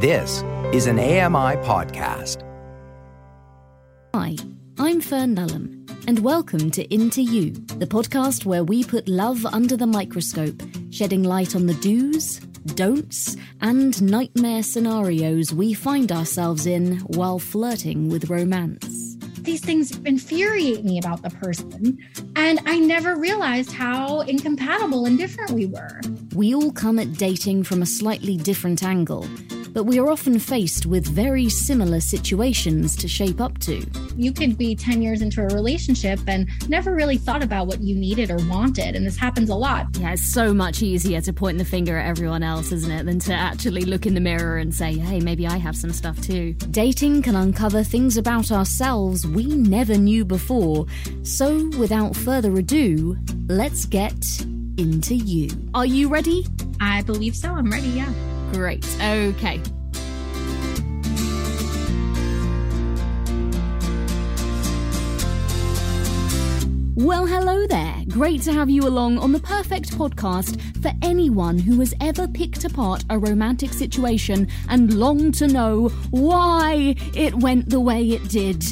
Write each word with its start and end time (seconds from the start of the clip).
This 0.00 0.44
is 0.72 0.86
an 0.86 1.00
AMI 1.00 1.56
podcast. 1.66 2.44
Hi, 4.14 4.36
I'm 4.78 5.00
Fern 5.00 5.34
Lulham, 5.34 5.90
and 6.06 6.20
welcome 6.20 6.70
to 6.70 6.94
Into 6.94 7.20
You, 7.20 7.50
the 7.50 7.86
podcast 7.88 8.44
where 8.44 8.62
we 8.62 8.84
put 8.84 9.08
love 9.08 9.44
under 9.44 9.76
the 9.76 9.88
microscope, 9.88 10.62
shedding 10.90 11.24
light 11.24 11.56
on 11.56 11.66
the 11.66 11.74
do's, 11.74 12.38
don'ts, 12.76 13.36
and 13.60 14.00
nightmare 14.00 14.62
scenarios 14.62 15.52
we 15.52 15.74
find 15.74 16.12
ourselves 16.12 16.64
in 16.64 16.98
while 16.98 17.40
flirting 17.40 18.08
with 18.08 18.30
romance. 18.30 19.16
These 19.40 19.62
things 19.62 19.98
infuriate 20.04 20.84
me 20.84 21.00
about 21.00 21.22
the 21.22 21.30
person, 21.30 21.98
and 22.36 22.60
I 22.66 22.78
never 22.78 23.16
realized 23.16 23.72
how 23.72 24.20
incompatible 24.20 25.06
and 25.06 25.18
different 25.18 25.50
we 25.50 25.66
were. 25.66 26.00
We 26.36 26.54
all 26.54 26.70
come 26.70 27.00
at 27.00 27.14
dating 27.14 27.64
from 27.64 27.82
a 27.82 27.86
slightly 27.86 28.36
different 28.36 28.84
angle 28.84 29.26
but 29.72 29.84
we 29.84 29.98
are 29.98 30.10
often 30.10 30.38
faced 30.38 30.86
with 30.86 31.06
very 31.06 31.48
similar 31.48 32.00
situations 32.00 32.96
to 32.96 33.08
shape 33.08 33.40
up 33.40 33.58
to. 33.58 33.84
You 34.16 34.32
could 34.32 34.58
be 34.58 34.74
10 34.74 35.02
years 35.02 35.22
into 35.22 35.42
a 35.42 35.46
relationship 35.46 36.20
and 36.26 36.48
never 36.68 36.94
really 36.94 37.18
thought 37.18 37.42
about 37.42 37.66
what 37.66 37.80
you 37.80 37.94
needed 37.94 38.30
or 38.30 38.38
wanted, 38.48 38.96
and 38.96 39.06
this 39.06 39.16
happens 39.16 39.50
a 39.50 39.54
lot. 39.54 39.86
Yeah, 39.98 40.12
it's 40.12 40.24
so 40.24 40.52
much 40.52 40.82
easier 40.82 41.20
to 41.20 41.32
point 41.32 41.58
the 41.58 41.64
finger 41.64 41.98
at 41.98 42.08
everyone 42.08 42.42
else, 42.42 42.72
isn't 42.72 42.90
it, 42.90 43.06
than 43.06 43.18
to 43.20 43.34
actually 43.34 43.82
look 43.82 44.06
in 44.06 44.14
the 44.14 44.20
mirror 44.20 44.58
and 44.58 44.74
say, 44.74 44.94
hey, 44.94 45.20
maybe 45.20 45.46
I 45.46 45.56
have 45.56 45.76
some 45.76 45.92
stuff 45.92 46.20
too. 46.20 46.54
Dating 46.70 47.22
can 47.22 47.36
uncover 47.36 47.82
things 47.82 48.16
about 48.16 48.50
ourselves 48.50 49.26
we 49.26 49.46
never 49.46 49.96
knew 49.96 50.24
before. 50.24 50.86
So, 51.22 51.68
without 51.78 52.16
further 52.16 52.56
ado, 52.56 53.16
let's 53.48 53.84
get 53.86 54.14
into 54.78 55.14
you. 55.14 55.50
Are 55.74 55.86
you 55.86 56.08
ready? 56.08 56.46
I 56.80 57.02
believe 57.02 57.36
so. 57.36 57.52
I'm 57.52 57.70
ready, 57.70 57.88
yeah. 57.88 58.37
Great. 58.52 58.84
Okay. 59.02 59.60
Well, 66.96 67.26
hello 67.26 67.66
there. 67.68 67.94
Great 68.08 68.42
to 68.42 68.52
have 68.52 68.68
you 68.68 68.82
along 68.82 69.18
on 69.18 69.30
the 69.32 69.38
perfect 69.38 69.96
podcast 69.96 70.60
for 70.82 70.90
anyone 71.00 71.58
who 71.58 71.78
has 71.78 71.94
ever 72.00 72.26
picked 72.26 72.64
apart 72.64 73.04
a 73.08 73.18
romantic 73.18 73.72
situation 73.72 74.48
and 74.68 74.94
longed 74.94 75.34
to 75.34 75.46
know 75.46 75.88
why 76.10 76.96
it 77.14 77.34
went 77.36 77.70
the 77.70 77.80
way 77.80 78.10
it 78.10 78.28
did. 78.28 78.64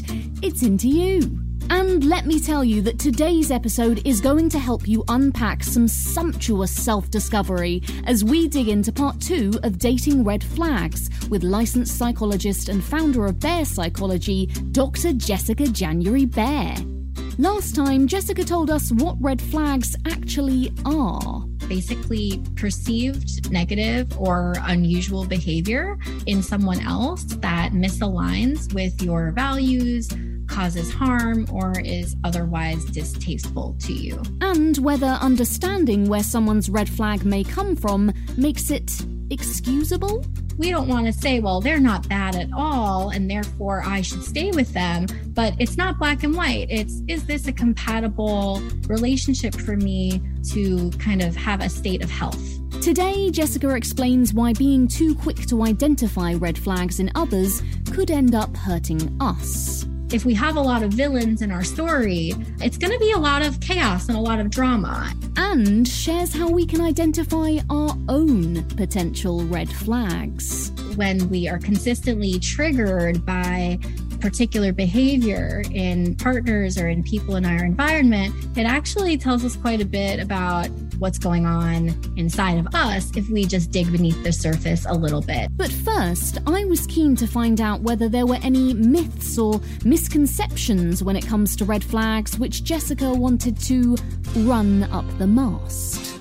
It's 0.43 0.63
into 0.63 0.89
you. 0.89 1.46
And 1.71 2.05
let 2.05 2.27
me 2.27 2.41
tell 2.41 2.65
you 2.65 2.81
that 2.83 2.99
today's 2.99 3.51
episode 3.51 4.07
is 4.07 4.21
going 4.21 4.49
to 4.51 4.59
help 4.59 4.87
you 4.87 5.05
unpack 5.09 5.65
some 5.65 5.89
sumptuous 5.89 6.71
self 6.71 7.11
discovery 7.11 7.83
as 8.07 8.23
we 8.25 8.49
dig 8.49 8.69
into 8.69 8.93
part 8.93 9.21
two 9.21 9.53
of 9.63 9.79
Dating 9.79 10.23
Red 10.23 10.45
Flags 10.45 11.11
with 11.29 11.43
licensed 11.43 11.97
psychologist 11.99 12.69
and 12.69 12.83
founder 12.83 13.27
of 13.27 13.37
Behr 13.37 13.67
Psychology, 13.67 14.47
Dr. 14.73 15.13
Jessica 15.13 15.67
January 15.67 16.27
Behr. 16.27 16.97
Last 17.39 17.75
time, 17.75 18.07
Jessica 18.07 18.45
told 18.45 18.71
us 18.71 18.91
what 18.93 19.17
red 19.21 19.43
flags 19.43 19.95
actually 20.07 20.73
are. 20.87 21.41
Basically, 21.69 22.43
perceived 22.55 23.51
negative 23.51 24.19
or 24.19 24.55
unusual 24.63 25.27
behavior 25.27 25.99
in 26.27 26.43
someone 26.43 26.81
else 26.81 27.25
that 27.25 27.73
misaligns 27.73 28.73
with 28.73 29.03
your 29.03 29.33
values 29.33 30.09
causes 30.57 30.91
harm 30.91 31.47
or 31.53 31.79
is 31.81 32.17
otherwise 32.25 32.83
distasteful 32.87 33.77
to 33.79 33.93
you. 33.93 34.23
And 34.41 34.79
whether 34.79 35.19
understanding 35.21 36.09
where 36.09 36.23
someone's 36.23 36.71
red 36.71 36.89
flag 36.89 37.27
may 37.27 37.45
come 37.45 37.77
from 37.77 38.11
makes 38.39 38.71
it 38.71 38.91
excusable? 39.29 40.25
We 40.57 40.71
don't 40.71 40.89
want 40.89 41.05
to 41.05 41.13
say, 41.13 41.41
well, 41.41 41.61
they're 41.61 41.79
not 41.79 42.09
bad 42.09 42.37
at 42.37 42.49
all, 42.57 43.11
and 43.11 43.31
therefore 43.31 43.83
I 43.85 44.01
should 44.01 44.25
stay 44.25 44.51
with 44.51 44.73
them. 44.73 45.05
But 45.35 45.53
it's 45.59 45.77
not 45.77 45.99
black 45.99 46.23
and 46.23 46.35
white. 46.35 46.69
It's, 46.71 47.03
is 47.07 47.27
this 47.27 47.47
a 47.47 47.53
compatible 47.53 48.63
relationship 48.87 49.55
for 49.55 49.77
me 49.77 50.23
to 50.53 50.89
kind 50.93 51.21
of 51.21 51.37
have 51.37 51.61
a 51.61 51.69
state 51.69 52.03
of 52.03 52.11
health? 52.11 52.41
Today, 52.81 53.31
Jessica 53.31 53.75
explains 53.75 54.33
why 54.33 54.55
being 54.55 54.89
too 54.89 55.15
quick 55.17 55.37
to 55.49 55.65
identify 55.65 56.33
red 56.33 56.57
flags 56.57 56.99
in 56.99 57.11
others 57.15 57.63
could 57.93 58.11
end 58.11 58.35
up 58.35 58.57
hurting 58.57 59.15
us 59.21 59.87
if 60.13 60.25
we 60.25 60.35
have 60.35 60.57
a 60.57 60.61
lot 60.61 60.83
of 60.83 60.93
villains 60.93 61.43
in 61.43 61.51
our 61.51 61.65
story, 61.65 62.33
it's 62.61 62.79
going 62.79 62.93
to 62.93 62.99
be 62.99 63.11
a 63.13 63.19
lot 63.19 63.45
of 63.45 63.61
chaos 63.61 64.09
and 64.09 64.17
a 64.17 64.21
lot 64.21 64.39
of 64.39 64.51
drama. 64.51 65.13
And 65.37 65.87
shares 65.87 66.33
how 66.33 66.49
we 66.49 66.65
can 66.65 66.81
identify 66.81 67.59
our 67.71 67.97
own 68.09 68.63
potential 68.77 69.45
red 69.45 69.69
flags. 69.69 70.71
When 70.95 71.29
we 71.29 71.49
are 71.49 71.59
consistently 71.59 72.39
triggered 72.39 73.27
by 73.27 73.79
particular 74.21 74.73
behavior 74.73 75.63
in 75.73 76.15
partners 76.17 76.79
or 76.79 76.89
in 76.89 77.03
people 77.03 77.37
in 77.37 77.45
our 77.45 77.65
environment, 77.65 78.35
it 78.57 78.65
actually 78.65 79.19
tells 79.19 79.45
us 79.45 79.57
quite 79.57 79.81
a 79.81 79.85
bit 79.85 80.21
about 80.21 80.69
what's 80.99 81.19
going 81.19 81.47
on 81.47 81.95
inside 82.17 82.59
of 82.59 82.75
us 82.75 83.11
if 83.17 83.29
we 83.29 83.45
just 83.45 83.71
dig 83.71 83.91
beneath 83.93 84.23
the 84.23 84.33
surface 84.33 84.87
a 84.87 84.95
little 84.95 85.21
bit. 85.21 85.51
But 85.57 85.71
first, 85.71 86.39
I 86.47 86.65
was 86.65 86.87
keen 86.87 87.17
to 87.17 87.27
find 87.27 87.61
out 87.61 87.81
whether 87.83 88.09
there 88.09 88.27
were 88.27 88.39
any 88.43 88.75
myths 88.75 89.39
or 89.39 89.61
misconceptions 89.85 91.03
when 91.03 91.17
it 91.17 91.27
comes 91.27 91.57
to 91.57 91.65
red 91.65 91.85
flags 91.85 92.39
which 92.39 92.65
Jessica 92.65 93.13
wanted 93.13 93.59
to 93.63 93.97
run 94.37 94.85
up 94.85 95.05
the 95.19 95.27
mast 95.27 96.16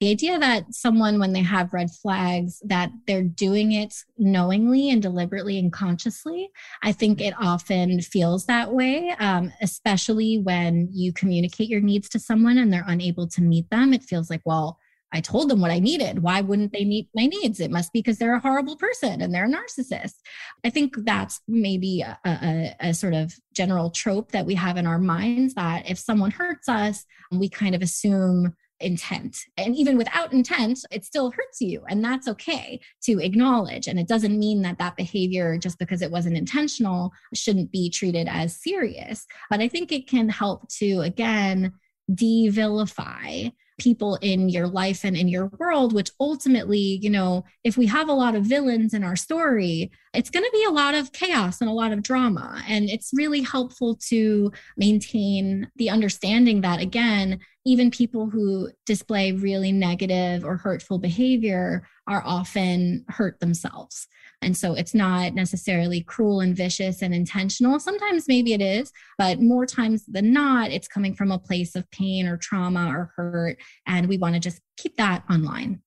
the 0.00 0.10
idea 0.10 0.38
that 0.38 0.74
someone 0.74 1.18
when 1.18 1.32
they 1.32 1.42
have 1.42 1.72
red 1.72 1.90
flags 1.90 2.60
that 2.64 2.90
they're 3.06 3.22
doing 3.22 3.72
it 3.72 3.94
knowingly 4.18 4.90
and 4.90 5.02
deliberately 5.02 5.58
and 5.58 5.72
consciously 5.72 6.50
i 6.82 6.92
think 6.92 7.20
it 7.20 7.34
often 7.38 8.00
feels 8.00 8.46
that 8.46 8.72
way 8.72 9.14
um, 9.18 9.52
especially 9.60 10.38
when 10.38 10.88
you 10.92 11.12
communicate 11.12 11.68
your 11.68 11.80
needs 11.80 12.08
to 12.08 12.18
someone 12.18 12.58
and 12.58 12.72
they're 12.72 12.84
unable 12.86 13.26
to 13.28 13.42
meet 13.42 13.68
them. 13.70 13.92
It 13.92 14.02
feels 14.02 14.30
like 14.30 14.42
well 14.44 14.78
i 15.12 15.20
told 15.20 15.48
them 15.48 15.60
what 15.60 15.70
i 15.70 15.78
needed. 15.78 16.22
Why 16.22 16.40
wouldn't 16.40 16.72
they 16.72 16.84
meet 16.84 17.08
my 17.14 17.26
needs? 17.26 17.58
It 17.60 17.70
must 17.70 17.92
be 17.92 18.00
because 18.00 18.18
they're 18.18 18.34
a 18.34 18.40
horrible 18.40 18.76
person 18.76 19.20
and 19.20 19.34
they're 19.34 19.46
a 19.46 19.48
narcissist. 19.48 20.14
I 20.64 20.70
think 20.70 20.94
that's 20.98 21.40
maybe 21.48 22.02
a, 22.02 22.18
a, 22.24 22.76
a 22.80 22.94
sort 22.94 23.14
of 23.14 23.34
general 23.52 23.90
trope 23.90 24.32
that 24.32 24.46
we 24.46 24.54
have 24.54 24.76
in 24.76 24.86
our 24.86 24.98
minds 24.98 25.54
that 25.54 25.90
if 25.90 25.98
someone 25.98 26.30
hurts 26.30 26.68
us 26.68 27.04
we 27.32 27.48
kind 27.48 27.74
of 27.74 27.82
assume 27.82 28.54
intent. 28.80 29.38
And 29.56 29.76
even 29.76 29.96
without 29.96 30.32
intent, 30.32 30.80
it 30.90 31.04
still 31.04 31.30
hurts 31.30 31.60
you. 31.60 31.82
And 31.88 32.04
that's 32.04 32.28
okay 32.28 32.80
to 33.02 33.18
acknowledge. 33.20 33.86
And 33.86 33.98
it 33.98 34.08
doesn't 34.08 34.38
mean 34.38 34.62
that 34.62 34.78
that 34.78 34.96
behavior, 34.96 35.58
just 35.58 35.78
because 35.78 36.02
it 36.02 36.10
wasn't 36.10 36.36
intentional, 36.36 37.12
shouldn't 37.34 37.70
be 37.70 37.90
treated 37.90 38.28
as 38.28 38.56
serious. 38.56 39.26
But 39.48 39.60
I 39.60 39.68
think 39.68 39.92
it 39.92 40.08
can 40.08 40.28
help 40.28 40.68
to, 40.78 41.00
again, 41.00 41.72
de 42.12 42.48
vilify 42.48 43.50
people 43.78 44.16
in 44.16 44.48
your 44.48 44.66
life 44.66 45.04
and 45.04 45.16
in 45.16 45.26
your 45.26 45.46
world, 45.58 45.92
which 45.92 46.10
ultimately, 46.20 46.98
you 47.02 47.10
know, 47.10 47.44
if 47.64 47.76
we 47.76 47.86
have 47.86 48.08
a 48.08 48.12
lot 48.12 48.34
of 48.34 48.44
villains 48.44 48.92
in 48.94 49.02
our 49.02 49.16
story, 49.16 49.90
it's 50.12 50.30
going 50.30 50.44
to 50.44 50.50
be 50.52 50.64
a 50.64 50.72
lot 50.72 50.94
of 50.94 51.12
chaos 51.12 51.60
and 51.60 51.70
a 51.70 51.74
lot 51.74 51.92
of 51.92 52.02
drama. 52.02 52.62
And 52.68 52.90
it's 52.90 53.10
really 53.14 53.42
helpful 53.42 53.96
to 54.08 54.50
maintain 54.76 55.70
the 55.76 55.90
understanding 55.90 56.62
that, 56.62 56.80
again, 56.80 57.38
even 57.64 57.90
people 57.90 58.28
who 58.28 58.70
display 58.86 59.32
really 59.32 59.70
negative 59.70 60.44
or 60.44 60.56
hurtful 60.56 60.98
behavior 60.98 61.86
are 62.08 62.22
often 62.24 63.04
hurt 63.08 63.38
themselves. 63.38 64.08
And 64.42 64.56
so 64.56 64.74
it's 64.74 64.94
not 64.94 65.34
necessarily 65.34 66.00
cruel 66.00 66.40
and 66.40 66.56
vicious 66.56 67.02
and 67.02 67.14
intentional. 67.14 67.78
Sometimes 67.78 68.26
maybe 68.26 68.54
it 68.54 68.62
is, 68.62 68.90
but 69.18 69.40
more 69.40 69.66
times 69.66 70.04
than 70.06 70.32
not, 70.32 70.70
it's 70.70 70.88
coming 70.88 71.14
from 71.14 71.30
a 71.30 71.38
place 71.38 71.76
of 71.76 71.90
pain 71.90 72.26
or 72.26 72.36
trauma 72.38 72.88
or 72.88 73.12
hurt. 73.16 73.58
And 73.86 74.08
we 74.08 74.16
want 74.16 74.34
to 74.34 74.40
just 74.40 74.60
keep 74.76 74.96
that 74.96 75.24
online. 75.30 75.82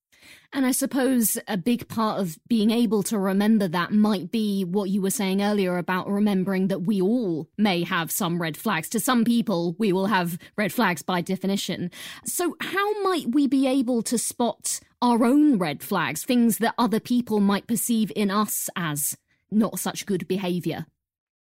And 0.56 0.68
I 0.68 0.72
suppose 0.72 1.40
a 1.48 1.58
big 1.58 1.88
part 1.88 2.20
of 2.20 2.38
being 2.48 2.70
able 2.70 3.02
to 3.04 3.18
remember 3.18 3.68
that 3.68 3.92
might 3.92 4.32
be 4.32 4.64
what 4.64 4.92
you 4.92 5.02
were 5.02 5.10
saying 5.10 5.42
earlier 5.42 5.80
about 5.80 6.08
remembering 6.08 6.68
that 6.68 6.84
we 6.84 7.02
all 7.02 7.50
may 7.58 7.84
have 7.84 8.12
some 8.12 8.40
red 8.40 8.56
flags. 8.56 8.88
To 8.90 9.00
some 9.00 9.26
people, 9.26 9.76
we 9.80 9.92
will 9.92 10.06
have 10.06 10.38
red 10.56 10.72
flags 10.72 11.02
by 11.02 11.22
definition. 11.22 11.90
So, 12.24 12.56
how 12.62 13.02
might 13.02 13.32
we 13.32 13.48
be 13.48 13.66
able 13.66 14.04
to 14.04 14.20
spot 14.20 14.80
our 15.02 15.26
own 15.26 15.58
red 15.58 15.82
flags, 15.82 16.24
things 16.24 16.60
that 16.60 16.76
other 16.78 17.00
people 17.00 17.40
might 17.40 17.66
perceive 17.66 18.12
in 18.16 18.30
us 18.30 18.70
as 18.76 19.18
not 19.50 19.80
such 19.80 20.06
good 20.06 20.28
behavior? 20.28 20.86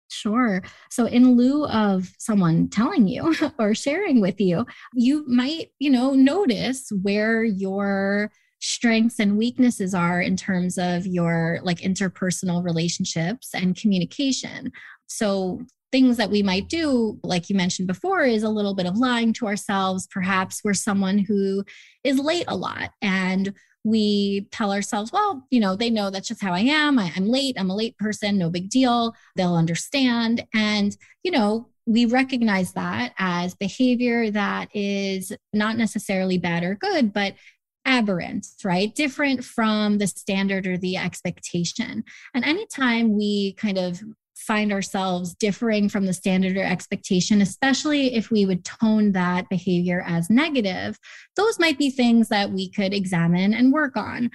Sure. 0.09 0.63
So 0.91 1.07
in 1.07 1.37
lieu 1.37 1.67
of 1.67 2.11
someone 2.19 2.69
telling 2.69 3.09
you 3.09 3.35
or 3.59 3.75
sharing 3.75 4.21
with 4.21 4.41
you, 4.41 4.65
you 4.95 5.27
might, 5.29 5.73
you 5.79 5.91
know, 5.91 6.13
notice 6.13 6.91
where 7.03 7.43
your 7.45 8.31
strengths 8.65 9.19
and 9.19 9.37
weaknesses 9.37 9.95
are 9.95 10.23
in 10.23 10.37
terms 10.37 10.79
of 10.79 11.07
your 11.07 11.61
like 11.63 11.81
interpersonal 11.81 12.65
relationships 12.65 13.51
and 13.55 13.77
communication. 13.77 14.73
So 15.07 15.61
things 15.93 16.17
that 16.17 16.31
we 16.31 16.43
might 16.43 16.69
do, 16.69 17.21
like 17.23 17.51
you 17.51 17.57
mentioned 17.57 17.89
before, 17.89 18.23
is 18.23 18.43
a 18.43 18.49
little 18.49 18.75
bit 18.75 18.87
of 18.87 18.97
lying 18.97 19.35
to 19.35 19.47
ourselves. 19.47 20.09
Perhaps 20.11 20.63
we're 20.65 20.73
someone 20.73 21.19
who 21.19 21.63
is 22.05 22.19
late 22.19 22.47
a 22.49 22.57
lot 22.57 22.91
and 23.03 23.53
we 23.85 24.49
tell 24.51 24.73
ourselves, 24.73 25.13
well, 25.13 25.47
you 25.51 25.61
know, 25.61 25.77
they 25.77 25.91
know 25.91 26.09
that's 26.09 26.29
just 26.29 26.43
how 26.43 26.55
I 26.55 26.61
am. 26.61 26.99
I, 26.99 27.13
am 27.17 27.27
late. 27.27 27.57
I'm 27.59 27.69
a 27.69 27.77
late 27.77 27.99
person. 27.99 28.39
No 28.39 28.49
big 28.49 28.71
deal. 28.71 29.15
They'll 29.37 29.57
understand. 29.57 30.47
And, 30.55 30.97
you 31.23 31.31
know, 31.31 31.69
we 31.87 32.07
recognize 32.07 32.73
that 32.73 33.13
as 33.19 33.55
behavior 33.55 34.31
that 34.31 34.75
is 34.75 35.33
not 35.53 35.77
necessarily 35.77 36.39
bad 36.39 36.65
or 36.65 36.77
good, 36.77 37.13
but 37.13 37.35
aberrant, 37.85 38.47
right? 38.65 38.95
Different 38.95 39.45
from 39.45 39.99
the 39.99 40.07
standard 40.07 40.67
or 40.67 40.77
the 40.77 40.97
expectation. 40.97 42.05
And 42.35 42.45
anytime 42.45 43.17
we 43.17 43.55
kind 43.55 43.79
of 43.79 44.03
find 44.37 44.73
ourselves 44.73 45.35
differing 45.35 45.89
from 45.89 46.07
the 46.07 46.13
standard 46.13 46.57
or 46.57 46.65
expectation, 46.65 47.41
especially 47.41 48.15
if 48.15 48.31
we 48.31 48.47
would 48.47 48.65
tone 48.65 49.13
that 49.13 49.49
behavior 49.49 50.05
as 50.07 50.29
negative, 50.29 50.99
those 51.37 51.59
might 51.59 51.79
be 51.79 51.91
things 51.91 52.29
that 52.29 52.51
we 52.51 52.69
could 52.71 52.93
examine 52.93 53.55
and 53.55 53.73
work 53.73 53.97
on. 53.97 54.31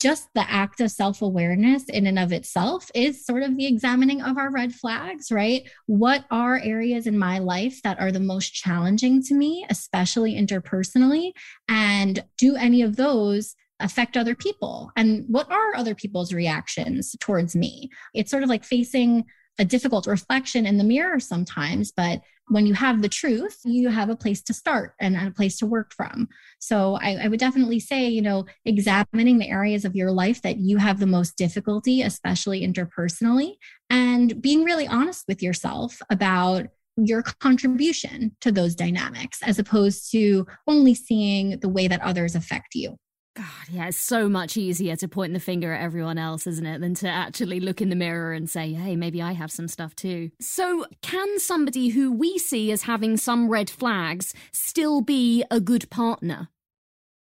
Just 0.00 0.28
the 0.34 0.48
act 0.48 0.80
of 0.80 0.90
self 0.90 1.22
awareness 1.22 1.84
in 1.84 2.06
and 2.06 2.18
of 2.18 2.32
itself 2.32 2.90
is 2.94 3.26
sort 3.26 3.42
of 3.42 3.56
the 3.56 3.66
examining 3.66 4.22
of 4.22 4.38
our 4.38 4.50
red 4.50 4.74
flags, 4.74 5.32
right? 5.32 5.68
What 5.86 6.24
are 6.30 6.60
areas 6.62 7.06
in 7.06 7.18
my 7.18 7.38
life 7.38 7.82
that 7.82 7.98
are 8.00 8.12
the 8.12 8.20
most 8.20 8.54
challenging 8.54 9.22
to 9.24 9.34
me, 9.34 9.66
especially 9.70 10.34
interpersonally? 10.34 11.32
And 11.68 12.22
do 12.36 12.56
any 12.56 12.82
of 12.82 12.96
those 12.96 13.54
affect 13.80 14.16
other 14.16 14.34
people 14.34 14.90
and 14.96 15.24
what 15.28 15.48
are 15.52 15.76
other 15.76 15.94
people's 15.94 16.32
reactions 16.32 17.14
towards 17.20 17.54
me 17.54 17.88
it's 18.12 18.28
sort 18.28 18.42
of 18.42 18.48
like 18.48 18.64
facing 18.64 19.24
a 19.58 19.64
difficult 19.64 20.06
reflection 20.06 20.66
in 20.66 20.78
the 20.78 20.84
mirror 20.84 21.18
sometimes, 21.18 21.92
but 21.92 22.22
when 22.48 22.66
you 22.66 22.74
have 22.74 23.02
the 23.02 23.08
truth, 23.08 23.58
you 23.64 23.88
have 23.88 24.08
a 24.08 24.16
place 24.16 24.42
to 24.42 24.54
start 24.54 24.94
and 25.00 25.16
a 25.16 25.30
place 25.30 25.58
to 25.58 25.66
work 25.66 25.92
from. 25.94 26.28
So 26.58 26.98
I, 27.00 27.16
I, 27.24 27.28
would 27.28 27.40
definitely 27.40 27.80
say, 27.80 28.08
you 28.08 28.22
know, 28.22 28.46
examining 28.64 29.38
the 29.38 29.48
areas 29.48 29.84
of 29.84 29.94
your 29.94 30.10
life 30.10 30.42
that 30.42 30.58
you 30.58 30.78
have 30.78 30.98
the 30.98 31.06
most 31.06 31.36
difficulty, 31.36 32.02
especially 32.02 32.66
interpersonally, 32.66 33.52
and 33.90 34.40
being 34.40 34.64
really 34.64 34.86
honest 34.86 35.24
with 35.28 35.42
yourself 35.42 36.00
about 36.10 36.66
your 36.96 37.22
contribution 37.22 38.36
to 38.40 38.50
those 38.50 38.74
dynamics 38.74 39.40
as 39.42 39.58
opposed 39.58 40.10
to 40.10 40.46
only 40.66 40.94
seeing 40.94 41.60
the 41.60 41.68
way 41.68 41.86
that 41.86 42.02
others 42.02 42.34
affect 42.34 42.74
you. 42.74 42.96
God, 43.34 43.44
yeah, 43.70 43.86
it's 43.86 43.98
so 43.98 44.28
much 44.28 44.56
easier 44.56 44.96
to 44.96 45.06
point 45.06 45.32
the 45.32 45.40
finger 45.40 45.72
at 45.72 45.82
everyone 45.82 46.18
else, 46.18 46.46
isn't 46.46 46.66
it, 46.66 46.80
than 46.80 46.94
to 46.96 47.08
actually 47.08 47.60
look 47.60 47.80
in 47.80 47.88
the 47.88 47.94
mirror 47.94 48.32
and 48.32 48.50
say, 48.50 48.72
hey, 48.72 48.96
maybe 48.96 49.22
I 49.22 49.32
have 49.32 49.52
some 49.52 49.68
stuff 49.68 49.94
too. 49.94 50.30
So, 50.40 50.86
can 51.02 51.38
somebody 51.38 51.90
who 51.90 52.12
we 52.12 52.38
see 52.38 52.72
as 52.72 52.82
having 52.82 53.16
some 53.16 53.48
red 53.48 53.70
flags 53.70 54.34
still 54.52 55.00
be 55.02 55.44
a 55.50 55.60
good 55.60 55.88
partner? 55.88 56.48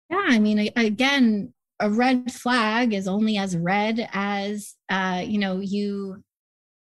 Yeah, 0.10 0.26
I 0.28 0.40
mean, 0.40 0.70
again, 0.76 1.54
a 1.80 1.90
red 1.90 2.32
flag 2.32 2.94
is 2.94 3.08
only 3.08 3.38
as 3.38 3.58
red 3.58 4.08
as 4.14 4.76
uh, 4.90 5.24
you 5.26 5.40
know 5.40 5.60
you 5.60 6.24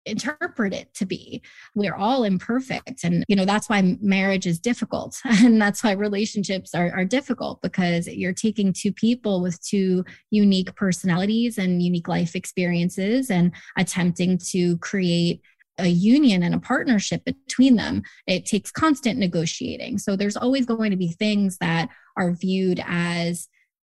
interpret 0.06 0.72
it 0.72 0.92
to 0.94 1.06
be. 1.06 1.42
We're 1.74 1.94
all 1.94 2.24
imperfect 2.24 3.04
and 3.04 3.24
you 3.28 3.36
know 3.36 3.44
that's 3.44 3.68
why 3.68 3.96
marriage 4.00 4.46
is 4.46 4.58
difficult 4.58 5.16
and 5.24 5.60
that's 5.60 5.84
why 5.84 5.92
relationships 5.92 6.74
are, 6.74 6.90
are 6.92 7.04
difficult 7.04 7.62
because 7.62 8.06
you're 8.06 8.32
taking 8.32 8.72
two 8.72 8.92
people 8.92 9.40
with 9.42 9.60
two 9.62 10.04
unique 10.30 10.74
personalities 10.74 11.58
and 11.58 11.82
unique 11.82 12.08
life 12.08 12.34
experiences 12.34 13.30
and 13.30 13.52
attempting 13.76 14.38
to 14.38 14.76
create 14.78 15.40
a 15.78 15.88
union 15.88 16.42
and 16.42 16.54
a 16.54 16.60
partnership 16.60 17.24
between 17.24 17.76
them. 17.76 18.02
It 18.26 18.44
takes 18.44 18.70
constant 18.70 19.18
negotiating. 19.18 19.98
So 19.98 20.16
there's 20.16 20.36
always 20.36 20.66
going 20.66 20.90
to 20.90 20.96
be 20.96 21.08
things 21.08 21.58
that 21.58 21.88
are 22.16 22.32
viewed 22.32 22.82
as 22.86 23.48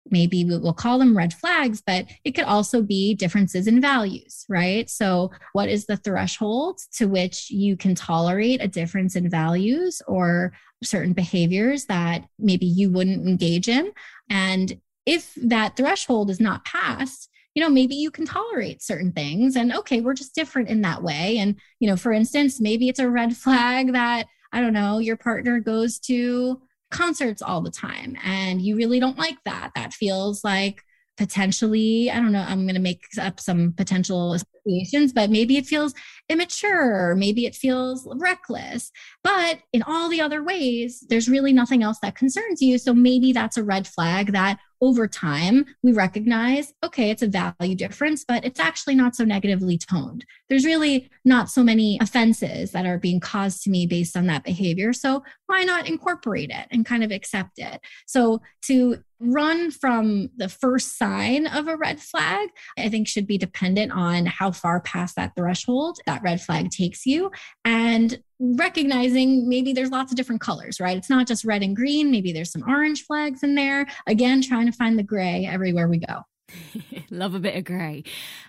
maybe 0.10 0.44
we'll 0.46 0.74
call 0.74 1.00
them 1.00 1.18
red 1.18 1.34
flags, 1.34 1.82
but 1.86 2.06
it 2.24 2.32
could 2.32 2.44
also 2.46 2.82
be 2.82 3.14
differences 3.16 3.68
in 3.68 3.82
values, 3.82 4.46
right? 4.50 4.90
So, 4.90 5.32
what 5.54 5.70
is 5.70 5.86
the 5.86 5.98
threshold 5.98 6.80
to 6.94 7.06
which 7.06 7.50
you 7.50 7.78
can 7.78 7.96
tolerate 7.96 8.62
a 8.62 8.68
difference 8.68 9.16
in 9.16 9.30
values 9.30 10.02
or 10.08 10.54
certain 10.84 11.14
behaviors 11.14 11.86
that 11.86 12.26
maybe 12.38 12.66
you 12.66 12.92
wouldn't 12.92 13.28
engage 13.28 13.68
in? 13.68 13.92
And 14.30 14.80
if 15.06 15.34
that 15.36 15.76
threshold 15.78 16.30
is 16.30 16.40
not 16.40 16.66
passed, 16.66 17.30
you 17.56 17.62
know, 17.62 17.70
maybe 17.70 17.96
you 17.96 18.10
can 18.10 18.26
tolerate 18.26 18.82
certain 18.82 19.12
things 19.12 19.56
and 19.56 19.74
okay, 19.74 20.02
we're 20.02 20.14
just 20.14 20.36
different 20.36 20.70
in 20.70 20.82
that 20.82 21.04
way. 21.04 21.38
And, 21.38 21.56
you 21.80 21.88
know, 21.88 21.96
for 21.96 22.12
instance, 22.12 22.60
maybe 22.60 22.90
it's 22.90 23.00
a 23.00 23.10
red 23.10 23.36
flag 23.38 23.94
that, 23.94 24.28
I 24.52 24.62
don't 24.62 24.74
know, 24.74 25.00
your 25.00 25.18
partner 25.18 25.60
goes 25.60 26.00
to 26.00 26.62
concerts 26.94 27.42
all 27.42 27.62
the 27.62 27.72
time 27.72 28.16
and 28.24 28.62
you 28.62 28.78
really 28.78 29.00
don't 29.00 29.18
like 29.18 29.38
that. 29.44 29.72
That 29.76 29.94
feels 29.94 30.44
like 30.44 30.82
potentially 31.16 32.10
i 32.10 32.16
don't 32.16 32.32
know 32.32 32.44
i'm 32.48 32.64
going 32.64 32.74
to 32.74 32.82
make 32.82 33.04
up 33.22 33.40
some 33.40 33.72
potential 33.74 34.34
associations 34.34 35.14
but 35.14 35.30
maybe 35.30 35.58
it 35.58 35.66
feels 35.66 35.94
immature 36.28 37.14
maybe 37.16 37.46
it 37.46 37.54
feels 37.54 38.08
reckless. 38.16 38.92
But 39.24 39.60
in 39.74 39.84
all 39.84 40.10
the 40.10 40.22
other 40.22 40.44
ways 40.44 41.06
there's 41.10 41.30
really 41.30 41.54
nothing 41.54 41.84
else 41.84 42.00
that 42.02 42.16
concerns 42.16 42.62
you 42.62 42.78
so 42.78 42.94
maybe 42.94 43.32
that's 43.32 43.58
a 43.58 43.64
red 43.64 43.88
flag 43.88 44.32
that 44.32 44.58
over 44.82 45.08
time, 45.08 45.66
we 45.82 45.92
recognize, 45.92 46.74
okay, 46.84 47.10
it's 47.10 47.22
a 47.22 47.28
value 47.28 47.76
difference, 47.76 48.26
but 48.28 48.44
it's 48.44 48.60
actually 48.60 48.96
not 48.96 49.16
so 49.16 49.24
negatively 49.24 49.78
toned. 49.78 50.26
There's 50.50 50.66
really 50.66 51.10
not 51.24 51.50
so 51.50 51.64
many 51.64 51.98
offenses 52.02 52.72
that 52.72 52.86
are 52.86 52.98
being 52.98 53.20
caused 53.20 53.64
to 53.64 53.70
me 53.70 53.88
based 53.88 54.18
on 54.18 54.28
that 54.28 54.44
behavior. 54.44 54.94
So 54.94 55.24
why 55.48 55.64
not 55.64 55.88
incorporate 55.88 56.50
it 56.50 56.68
and 56.72 56.86
kind 56.86 57.04
of 57.04 57.12
accept 57.12 57.60
it? 57.60 57.80
So 58.06 58.42
to 58.64 58.98
run 59.20 59.72
from 59.72 60.30
the 60.36 60.50
first 60.50 60.98
sign 60.98 61.48
of 61.48 61.68
a 61.68 61.78
red 61.78 62.02
flag, 62.02 62.50
I 62.78 62.90
think 62.90 63.08
should 63.08 63.26
be 63.26 63.38
dependent 63.38 63.92
on 63.94 64.26
how 64.26 64.52
far 64.52 64.82
past 64.82 65.16
that 65.16 65.34
threshold 65.36 66.00
that 66.06 66.24
red 66.24 66.42
flag 66.42 66.72
takes 66.72 67.06
you. 67.06 67.32
And 67.64 68.22
recognizing 68.44 69.48
maybe 69.48 69.74
there's 69.74 69.92
lots 69.92 70.12
of 70.12 70.18
different 70.18 70.42
colors, 70.42 70.80
right? 70.80 70.98
It's 70.98 71.10
not 71.10 71.28
just 71.28 71.46
red 71.46 71.64
and 71.64 71.76
green. 71.76 72.12
Maybe 72.12 72.34
there's 72.34 72.52
some 72.52 72.64
orange 72.68 73.06
flags 73.06 73.44
in 73.44 73.56
there. 73.56 73.88
Again, 74.06 74.42
trying 74.42 74.66
to 74.66 74.72
find 74.72 75.00
the 75.00 75.04
gray 75.04 75.46
everywhere 75.46 75.88
we 75.88 76.00
go. 76.00 76.24
love 77.10 77.34
a 77.34 77.40
bit 77.40 77.56
of 77.56 77.64
grey. 77.64 78.04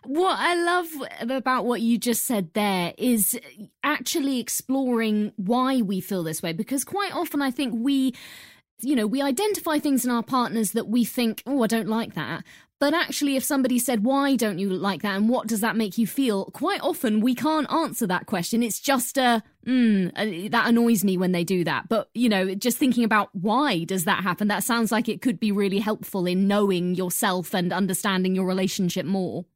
What 0.04 0.36
I 0.38 0.54
love 0.54 0.88
about 1.20 1.64
what 1.64 1.80
you 1.80 1.96
just 1.96 2.24
said 2.24 2.52
there 2.54 2.92
is 2.98 3.38
actually 3.82 4.40
exploring 4.40 5.32
why 5.36 5.80
we 5.80 6.00
feel 6.00 6.22
this 6.22 6.42
way, 6.42 6.52
because 6.52 6.84
quite 6.84 7.14
often 7.14 7.40
I 7.40 7.50
think 7.50 7.74
we 7.76 8.14
you 8.80 8.96
know, 8.96 9.06
we 9.06 9.22
identify 9.22 9.78
things 9.78 10.04
in 10.04 10.10
our 10.10 10.22
partners 10.22 10.72
that 10.72 10.88
we 10.88 11.04
think, 11.04 11.42
oh, 11.46 11.62
I 11.62 11.68
don't 11.68 11.88
like 11.88 12.14
that. 12.14 12.44
But 12.80 12.92
actually, 12.92 13.36
if 13.36 13.44
somebody 13.44 13.78
said, 13.78 14.04
why 14.04 14.36
don't 14.36 14.58
you 14.58 14.68
like 14.68 15.02
that? 15.02 15.16
And 15.16 15.28
what 15.28 15.46
does 15.46 15.60
that 15.60 15.76
make 15.76 15.96
you 15.96 16.06
feel? 16.06 16.46
Quite 16.46 16.80
often, 16.82 17.20
we 17.20 17.34
can't 17.34 17.70
answer 17.72 18.06
that 18.08 18.26
question. 18.26 18.62
It's 18.62 18.80
just 18.80 19.16
a, 19.16 19.42
mm, 19.66 20.10
uh, 20.14 20.48
that 20.50 20.68
annoys 20.68 21.04
me 21.04 21.16
when 21.16 21.32
they 21.32 21.44
do 21.44 21.64
that. 21.64 21.88
But, 21.88 22.10
you 22.14 22.28
know, 22.28 22.54
just 22.54 22.76
thinking 22.76 23.04
about 23.04 23.30
why 23.32 23.84
does 23.84 24.04
that 24.04 24.22
happen? 24.22 24.48
That 24.48 24.64
sounds 24.64 24.90
like 24.92 25.08
it 25.08 25.22
could 25.22 25.38
be 25.38 25.52
really 25.52 25.78
helpful 25.78 26.26
in 26.26 26.48
knowing 26.48 26.94
yourself 26.94 27.54
and 27.54 27.72
understanding 27.72 28.34
your 28.34 28.46
relationship 28.46 29.06
more. 29.06 29.46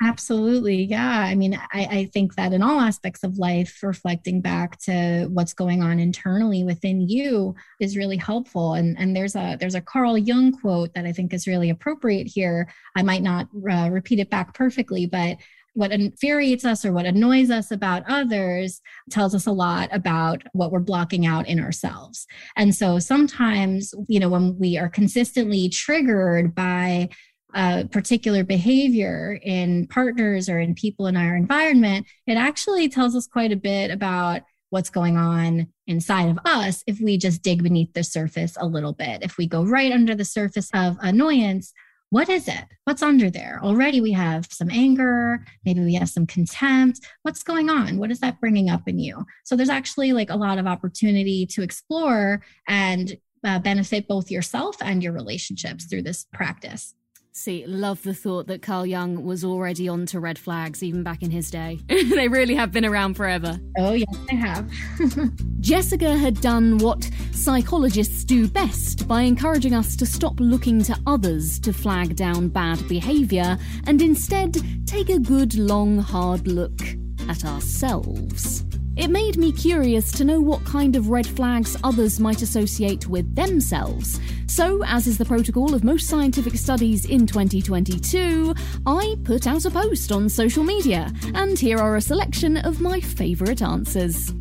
Absolutely. 0.00 0.84
Yeah. 0.84 1.22
I 1.22 1.34
mean, 1.34 1.54
I, 1.72 1.84
I, 1.90 2.10
think 2.12 2.36
that 2.36 2.52
in 2.52 2.62
all 2.62 2.78
aspects 2.78 3.24
of 3.24 3.36
life, 3.36 3.80
reflecting 3.82 4.40
back 4.40 4.78
to 4.82 5.26
what's 5.32 5.52
going 5.52 5.82
on 5.82 5.98
internally 5.98 6.62
within 6.62 7.00
you 7.00 7.56
is 7.80 7.96
really 7.96 8.16
helpful. 8.16 8.74
And, 8.74 8.96
and 8.96 9.16
there's 9.16 9.34
a 9.34 9.56
there's 9.58 9.74
a 9.74 9.80
Carl 9.80 10.16
Jung 10.16 10.52
quote 10.52 10.94
that 10.94 11.04
I 11.04 11.10
think 11.10 11.34
is 11.34 11.48
really 11.48 11.68
appropriate 11.68 12.28
here. 12.28 12.72
I 12.94 13.02
might 13.02 13.22
not 13.22 13.48
uh, 13.68 13.88
repeat 13.90 14.20
it 14.20 14.30
back 14.30 14.54
perfectly, 14.54 15.06
but 15.06 15.38
what 15.74 15.92
infuriates 15.92 16.64
us 16.64 16.84
or 16.84 16.92
what 16.92 17.06
annoys 17.06 17.50
us 17.50 17.72
about 17.72 18.02
others 18.08 18.80
tells 19.10 19.34
us 19.34 19.46
a 19.46 19.52
lot 19.52 19.88
about 19.92 20.42
what 20.52 20.70
we're 20.70 20.80
blocking 20.80 21.26
out 21.26 21.46
in 21.48 21.60
ourselves. 21.60 22.26
And 22.56 22.74
so 22.74 23.00
sometimes, 23.00 23.94
you 24.08 24.20
know, 24.20 24.28
when 24.28 24.58
we 24.58 24.78
are 24.78 24.88
consistently 24.88 25.68
triggered 25.68 26.54
by 26.54 27.08
a 27.54 27.86
particular 27.86 28.44
behavior 28.44 29.38
in 29.42 29.86
partners 29.86 30.48
or 30.48 30.58
in 30.58 30.74
people 30.74 31.06
in 31.06 31.16
our 31.16 31.34
environment, 31.34 32.06
it 32.26 32.36
actually 32.36 32.88
tells 32.88 33.16
us 33.16 33.26
quite 33.26 33.52
a 33.52 33.56
bit 33.56 33.90
about 33.90 34.42
what's 34.70 34.90
going 34.90 35.16
on 35.16 35.66
inside 35.86 36.28
of 36.28 36.38
us 36.44 36.84
if 36.86 37.00
we 37.00 37.16
just 37.16 37.42
dig 37.42 37.62
beneath 37.62 37.92
the 37.94 38.04
surface 38.04 38.56
a 38.60 38.66
little 38.66 38.92
bit. 38.92 39.22
If 39.22 39.38
we 39.38 39.46
go 39.46 39.64
right 39.64 39.92
under 39.92 40.14
the 40.14 40.24
surface 40.24 40.68
of 40.74 40.98
annoyance, 41.00 41.72
what 42.10 42.28
is 42.28 42.48
it? 42.48 42.64
What's 42.84 43.02
under 43.02 43.30
there? 43.30 43.60
Already 43.62 44.00
we 44.00 44.12
have 44.12 44.46
some 44.50 44.70
anger, 44.70 45.44
maybe 45.64 45.80
we 45.80 45.94
have 45.94 46.08
some 46.08 46.26
contempt. 46.26 47.00
What's 47.22 47.42
going 47.42 47.68
on? 47.68 47.98
What 47.98 48.10
is 48.10 48.20
that 48.20 48.40
bringing 48.40 48.70
up 48.70 48.82
in 48.86 48.98
you? 48.98 49.24
So 49.44 49.56
there's 49.56 49.68
actually 49.68 50.12
like 50.12 50.30
a 50.30 50.36
lot 50.36 50.58
of 50.58 50.66
opportunity 50.66 51.46
to 51.46 51.62
explore 51.62 52.42
and 52.66 53.16
uh, 53.44 53.58
benefit 53.58 54.08
both 54.08 54.30
yourself 54.30 54.76
and 54.80 55.02
your 55.02 55.12
relationships 55.12 55.84
through 55.84 56.02
this 56.02 56.26
practice. 56.32 56.94
See, 57.38 57.64
love 57.68 58.02
the 58.02 58.14
thought 58.14 58.48
that 58.48 58.62
Carl 58.62 58.84
Jung 58.84 59.22
was 59.22 59.44
already 59.44 59.86
on 59.86 60.06
to 60.06 60.18
red 60.18 60.40
flags 60.40 60.82
even 60.82 61.04
back 61.04 61.22
in 61.22 61.30
his 61.30 61.52
day. 61.52 61.78
they 61.88 62.26
really 62.26 62.56
have 62.56 62.72
been 62.72 62.84
around 62.84 63.14
forever. 63.14 63.60
Oh, 63.78 63.92
yes, 63.92 64.16
they 64.28 64.34
have. 64.34 64.68
Jessica 65.60 66.18
had 66.18 66.40
done 66.40 66.78
what 66.78 67.08
psychologists 67.30 68.24
do 68.24 68.48
best 68.48 69.06
by 69.06 69.22
encouraging 69.22 69.72
us 69.72 69.94
to 69.98 70.04
stop 70.04 70.34
looking 70.40 70.82
to 70.82 70.98
others 71.06 71.60
to 71.60 71.72
flag 71.72 72.16
down 72.16 72.48
bad 72.48 72.86
behaviour 72.88 73.56
and 73.86 74.02
instead 74.02 74.56
take 74.84 75.08
a 75.08 75.20
good, 75.20 75.54
long, 75.54 75.98
hard 75.98 76.48
look 76.48 76.80
at 77.28 77.44
ourselves. 77.44 78.64
It 78.98 79.10
made 79.10 79.36
me 79.36 79.52
curious 79.52 80.10
to 80.10 80.24
know 80.24 80.40
what 80.40 80.64
kind 80.64 80.96
of 80.96 81.08
red 81.08 81.24
flags 81.24 81.76
others 81.84 82.18
might 82.18 82.42
associate 82.42 83.06
with 83.06 83.32
themselves. 83.36 84.18
So, 84.48 84.82
as 84.84 85.06
is 85.06 85.16
the 85.16 85.24
protocol 85.24 85.72
of 85.72 85.84
most 85.84 86.08
scientific 86.08 86.56
studies 86.56 87.04
in 87.04 87.24
2022, 87.24 88.52
I 88.86 89.14
put 89.22 89.46
out 89.46 89.64
a 89.66 89.70
post 89.70 90.10
on 90.10 90.28
social 90.28 90.64
media, 90.64 91.12
and 91.34 91.56
here 91.56 91.78
are 91.78 91.94
a 91.94 92.00
selection 92.00 92.56
of 92.56 92.80
my 92.80 92.98
favourite 92.98 93.62
answers. 93.62 94.32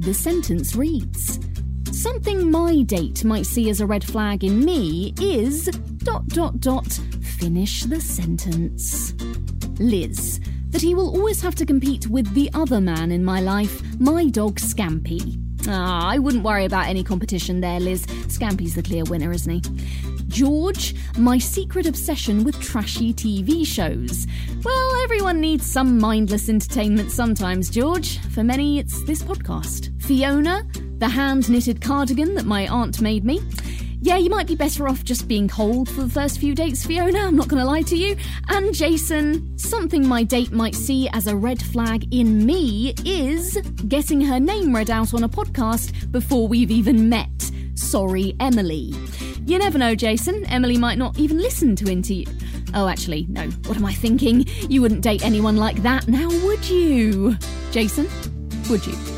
The 0.00 0.12
sentence 0.12 0.76
reads 0.76 1.40
Something 1.90 2.50
my 2.50 2.82
date 2.82 3.24
might 3.24 3.46
see 3.46 3.70
as 3.70 3.80
a 3.80 3.86
red 3.86 4.04
flag 4.04 4.44
in 4.44 4.62
me 4.62 5.14
is 5.18 5.64
dot 6.04 6.28
dot 6.28 6.60
dot 6.60 6.92
finish 7.38 7.84
the 7.84 8.02
sentence. 8.02 9.14
Liz, 9.78 10.40
that 10.74 10.82
he 10.82 10.92
will 10.92 11.16
always 11.16 11.40
have 11.40 11.54
to 11.54 11.64
compete 11.64 12.08
with 12.08 12.34
the 12.34 12.50
other 12.52 12.80
man 12.80 13.12
in 13.12 13.24
my 13.24 13.40
life, 13.40 13.80
my 14.00 14.28
dog 14.28 14.56
Scampy. 14.56 15.40
Ah, 15.68 16.08
I 16.08 16.18
wouldn't 16.18 16.42
worry 16.42 16.64
about 16.64 16.88
any 16.88 17.04
competition 17.04 17.60
there, 17.60 17.78
Liz. 17.78 18.04
Scampy's 18.26 18.74
the 18.74 18.82
clear 18.82 19.04
winner, 19.04 19.30
isn't 19.30 19.52
he? 19.52 19.62
George, 20.26 20.96
my 21.16 21.38
secret 21.38 21.86
obsession 21.86 22.42
with 22.42 22.60
trashy 22.60 23.14
TV 23.14 23.64
shows. 23.64 24.26
Well, 24.64 25.02
everyone 25.04 25.40
needs 25.40 25.64
some 25.64 25.96
mindless 25.96 26.48
entertainment 26.48 27.12
sometimes, 27.12 27.70
George. 27.70 28.18
For 28.30 28.42
many, 28.42 28.80
it's 28.80 29.04
this 29.04 29.22
podcast. 29.22 29.92
Fiona, 30.02 30.66
the 30.98 31.08
hand 31.08 31.48
knitted 31.48 31.80
cardigan 31.82 32.34
that 32.34 32.46
my 32.46 32.66
aunt 32.66 33.00
made 33.00 33.24
me 33.24 33.40
yeah, 34.04 34.18
you 34.18 34.28
might 34.28 34.46
be 34.46 34.54
better 34.54 34.86
off 34.86 35.02
just 35.02 35.26
being 35.26 35.48
cold 35.48 35.88
for 35.88 36.02
the 36.02 36.10
first 36.10 36.38
few 36.38 36.54
dates, 36.54 36.84
Fiona. 36.84 37.20
I'm 37.20 37.36
not 37.36 37.48
going 37.48 37.60
to 37.60 37.66
lie 37.66 37.80
to 37.82 37.96
you. 37.96 38.14
And 38.50 38.74
Jason, 38.74 39.56
something 39.58 40.06
my 40.06 40.22
date 40.22 40.52
might 40.52 40.74
see 40.74 41.08
as 41.14 41.26
a 41.26 41.34
red 41.34 41.62
flag 41.62 42.14
in 42.14 42.44
me 42.44 42.94
is 43.06 43.56
getting 43.88 44.20
her 44.20 44.38
name 44.38 44.76
read 44.76 44.90
out 44.90 45.14
on 45.14 45.24
a 45.24 45.28
podcast 45.28 46.12
before 46.12 46.46
we've 46.46 46.70
even 46.70 47.08
met. 47.08 47.50
Sorry, 47.76 48.36
Emily. 48.40 48.92
You 49.46 49.58
never 49.58 49.78
know, 49.78 49.94
Jason. 49.94 50.44
Emily 50.46 50.76
might 50.76 50.98
not 50.98 51.18
even 51.18 51.38
listen 51.38 51.74
to 51.76 51.90
Into 51.90 52.26
Oh, 52.74 52.88
actually, 52.88 53.24
no. 53.30 53.46
What 53.64 53.78
am 53.78 53.86
I 53.86 53.94
thinking? 53.94 54.44
You 54.68 54.82
wouldn't 54.82 55.00
date 55.00 55.24
anyone 55.24 55.56
like 55.56 55.82
that 55.82 56.08
now, 56.08 56.28
would 56.28 56.68
you? 56.68 57.38
Jason, 57.70 58.06
would 58.68 58.86
you? 58.86 59.13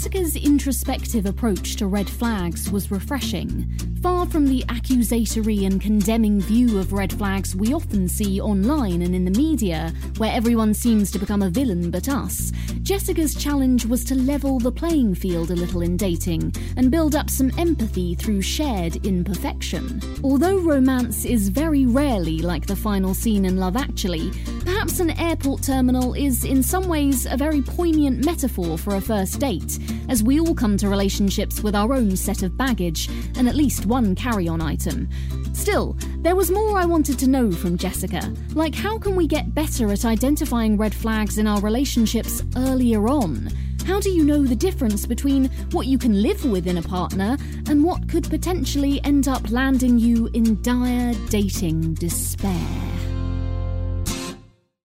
Jessica's 0.00 0.34
introspective 0.34 1.26
approach 1.26 1.76
to 1.76 1.86
red 1.86 2.08
flags 2.08 2.70
was 2.70 2.90
refreshing, 2.90 3.70
far 4.02 4.24
from 4.26 4.46
the 4.46 4.64
accusatory 4.70 5.64
and 5.66 5.80
condemning 5.80 6.40
view 6.40 6.78
of 6.78 6.92
red 6.92 7.12
flags 7.12 7.54
we 7.54 7.74
often 7.74 8.08
see 8.08 8.40
online 8.40 9.02
and 9.02 9.14
in 9.14 9.24
the 9.24 9.38
media, 9.38 9.92
where 10.16 10.32
everyone 10.32 10.72
seems 10.72 11.10
to 11.10 11.18
become 11.18 11.42
a 11.42 11.50
villain 11.50 11.90
but 11.90 12.08
us. 12.08 12.50
Jessica's 12.82 13.34
challenge 13.34 13.84
was 13.84 14.04
to 14.04 14.14
level 14.14 14.58
the 14.58 14.72
playing 14.72 15.14
field 15.14 15.50
a 15.50 15.54
little 15.54 15.82
in 15.82 15.96
dating 15.96 16.52
and 16.76 16.90
build 16.90 17.14
up 17.14 17.28
some 17.28 17.52
empathy 17.58 18.14
through 18.14 18.40
shared 18.40 19.04
imperfection. 19.04 20.00
Although 20.24 20.58
romance 20.58 21.24
is 21.24 21.50
very 21.50 21.84
rarely 21.84 22.38
like 22.38 22.66
the 22.66 22.76
final 22.76 23.12
scene 23.12 23.44
in 23.44 23.58
Love 23.58 23.76
Actually, 23.76 24.30
perhaps 24.64 25.00
an 25.00 25.10
airport 25.18 25.62
terminal 25.62 26.14
is 26.14 26.44
in 26.44 26.62
some 26.62 26.88
ways 26.88 27.26
a 27.26 27.36
very 27.36 27.60
poignant 27.60 28.24
metaphor 28.24 28.78
for 28.78 28.96
a 28.96 29.00
first 29.00 29.38
date 29.40 29.78
as 30.10 30.24
we 30.24 30.40
all 30.40 30.54
come 30.54 30.76
to 30.76 30.88
relationships 30.88 31.62
with 31.62 31.74
our 31.74 31.94
own 31.94 32.16
set 32.16 32.42
of 32.42 32.56
baggage 32.56 33.08
and 33.36 33.48
at 33.48 33.54
least 33.54 33.86
one 33.86 34.14
carry 34.14 34.48
on 34.48 34.60
item. 34.60 35.08
Still, 35.54 35.96
there 36.18 36.34
was 36.34 36.50
more 36.50 36.76
I 36.76 36.84
wanted 36.84 37.18
to 37.20 37.28
know 37.28 37.52
from 37.52 37.78
Jessica, 37.78 38.34
like 38.54 38.74
how 38.74 38.98
can 38.98 39.14
we 39.14 39.28
get 39.28 39.54
better 39.54 39.90
at 39.92 40.04
identifying 40.04 40.76
red 40.76 40.92
flags 40.92 41.38
in 41.38 41.46
our 41.46 41.60
relationships 41.60 42.42
earlier 42.56 43.08
on? 43.08 43.50
How 43.86 44.00
do 44.00 44.10
you 44.10 44.24
know 44.24 44.44
the 44.44 44.56
difference 44.56 45.06
between 45.06 45.46
what 45.70 45.86
you 45.86 45.96
can 45.96 46.20
live 46.20 46.44
with 46.44 46.66
in 46.66 46.78
a 46.78 46.82
partner 46.82 47.38
and 47.68 47.82
what 47.82 48.08
could 48.08 48.28
potentially 48.28 49.00
end 49.04 49.28
up 49.28 49.50
landing 49.50 49.98
you 49.98 50.28
in 50.34 50.60
dire 50.60 51.14
dating 51.28 51.94
despair? 51.94 52.66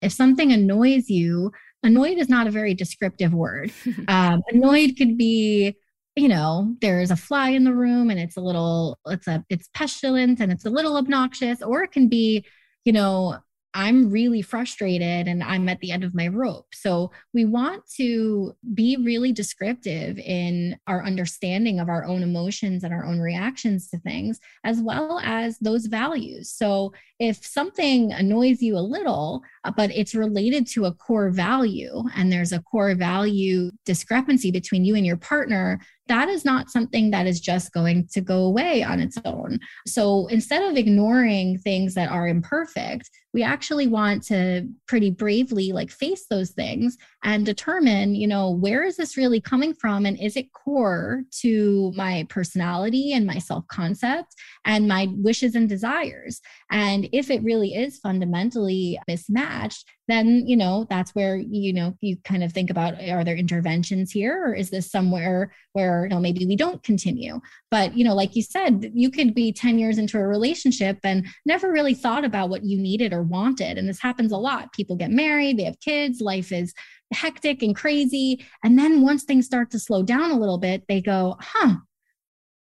If 0.01 0.11
something 0.11 0.51
annoys 0.51 1.09
you, 1.09 1.51
annoyed 1.85 2.17
is 2.17 2.29
not 2.29 2.47
a 2.47 2.51
very 2.51 2.73
descriptive 2.73 3.33
word. 3.33 3.71
um, 4.07 4.41
annoyed 4.49 4.95
could 4.97 5.17
be, 5.17 5.75
you 6.15 6.27
know, 6.27 6.75
there's 6.81 7.11
a 7.11 7.15
fly 7.15 7.49
in 7.49 7.63
the 7.63 7.73
room 7.73 8.09
and 8.09 8.19
it's 8.19 8.37
a 8.37 8.41
little, 8.41 8.99
it's 9.07 9.27
a, 9.27 9.43
it's 9.49 9.69
pestilent 9.73 10.39
and 10.39 10.51
it's 10.51 10.65
a 10.65 10.69
little 10.69 10.97
obnoxious, 10.97 11.61
or 11.61 11.83
it 11.83 11.91
can 11.91 12.07
be, 12.07 12.45
you 12.83 12.93
know, 12.93 13.37
I'm 13.75 14.09
really 14.09 14.41
frustrated 14.41 15.27
and 15.27 15.43
I'm 15.43 15.67
at 15.67 15.81
the 15.81 15.91
end 15.91 16.05
of 16.05 16.15
my 16.15 16.29
rope. 16.29 16.67
So 16.73 17.11
we 17.33 17.43
want 17.43 17.83
to 17.97 18.55
be 18.73 18.95
really 18.95 19.33
descriptive 19.33 20.17
in 20.17 20.77
our 20.87 21.03
understanding 21.03 21.81
of 21.81 21.89
our 21.89 22.05
own 22.05 22.23
emotions 22.23 22.85
and 22.85 22.93
our 22.93 23.03
own 23.03 23.19
reactions 23.19 23.89
to 23.89 23.99
things, 23.99 24.39
as 24.63 24.79
well 24.79 25.19
as 25.23 25.59
those 25.59 25.87
values. 25.87 26.49
So 26.49 26.93
if 27.19 27.45
something 27.45 28.13
annoys 28.13 28.61
you 28.61 28.77
a 28.77 28.79
little, 28.79 29.41
uh, 29.65 29.71
but 29.75 29.91
it's 29.91 30.15
related 30.15 30.67
to 30.67 30.85
a 30.85 30.93
core 30.93 31.29
value 31.29 32.03
and 32.15 32.31
there's 32.31 32.53
a 32.53 32.61
core 32.61 32.95
value 32.95 33.71
discrepancy 33.85 34.51
between 34.51 34.85
you 34.85 34.95
and 34.95 35.05
your 35.05 35.17
partner, 35.17 35.81
that 36.07 36.29
is 36.29 36.45
not 36.45 36.69
something 36.69 37.11
that 37.11 37.25
is 37.25 37.39
just 37.39 37.73
going 37.73 38.07
to 38.11 38.21
go 38.21 38.43
away 38.43 38.83
on 38.83 38.99
its 38.99 39.17
own. 39.25 39.59
So 39.87 40.27
instead 40.27 40.63
of 40.63 40.77
ignoring 40.77 41.57
things 41.57 41.95
that 41.95 42.09
are 42.09 42.27
imperfect, 42.27 43.09
we 43.35 43.43
actually 43.43 43.85
want 43.85 44.23
to 44.23 44.65
pretty 44.87 45.11
bravely 45.11 45.73
like 45.73 45.91
face 45.91 46.25
those 46.29 46.51
things 46.51 46.97
and 47.25 47.45
determine, 47.45 48.15
you 48.15 48.25
know, 48.25 48.49
where 48.49 48.85
is 48.85 48.95
this 48.95 49.17
really 49.17 49.41
coming 49.41 49.73
from 49.73 50.05
and 50.05 50.17
is 50.21 50.37
it 50.37 50.53
core 50.53 51.21
to 51.41 51.91
my 51.97 52.25
personality 52.29 53.11
and 53.11 53.25
my 53.25 53.37
self-concept 53.37 54.33
and 54.63 54.87
my 54.87 55.09
wishes 55.17 55.53
and 55.53 55.67
desires? 55.67 56.39
And 56.71 57.09
if 57.11 57.29
it 57.29 57.43
really 57.43 57.75
is 57.75 57.99
fundamentally 57.99 58.97
mismatched, 59.05 59.85
then 60.07 60.47
you 60.47 60.55
know 60.55 60.85
that's 60.89 61.13
where 61.15 61.35
you 61.35 61.73
know 61.73 61.95
you 62.01 62.17
kind 62.23 62.43
of 62.43 62.51
think 62.51 62.69
about 62.69 63.01
are 63.01 63.23
there 63.23 63.35
interventions 63.35 64.11
here 64.11 64.47
or 64.47 64.53
is 64.53 64.69
this 64.69 64.89
somewhere 64.89 65.53
where 65.73 66.03
you 66.03 66.09
know 66.09 66.19
maybe 66.19 66.45
we 66.45 66.55
don't 66.55 66.83
continue? 66.83 67.39
But 67.71 67.97
you 67.97 68.03
know 68.03 68.15
like 68.15 68.35
you 68.35 68.43
said 68.43 68.91
you 68.93 69.09
could 69.09 69.33
be 69.33 69.51
10 69.51 69.79
years 69.79 69.97
into 69.97 70.17
a 70.17 70.27
relationship 70.27 70.99
and 71.03 71.25
never 71.45 71.71
really 71.71 71.93
thought 71.93 72.25
about 72.25 72.49
what 72.49 72.63
you 72.63 72.79
needed 72.79 73.13
or 73.13 73.23
wanted 73.23 73.77
and 73.77 73.87
this 73.87 74.01
happens 74.01 74.31
a 74.31 74.37
lot. 74.37 74.73
People 74.73 74.95
get 74.95 75.11
married 75.11 75.57
they 75.57 75.63
have 75.63 75.79
kids 75.79 76.21
life 76.21 76.51
is 76.51 76.73
hectic 77.13 77.61
and 77.61 77.75
crazy 77.75 78.45
and 78.63 78.77
then 78.77 79.01
once 79.01 79.23
things 79.23 79.45
start 79.45 79.69
to 79.71 79.79
slow 79.79 80.01
down 80.03 80.31
a 80.31 80.39
little 80.39 80.57
bit 80.57 80.83
they 80.87 80.99
go 80.99 81.37
huh 81.39 81.75